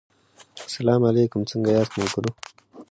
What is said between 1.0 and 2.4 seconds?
علیکم څنګه یاست ملګرو